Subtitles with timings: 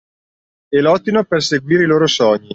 [0.71, 2.49] E lottino per seguire i loro sogni.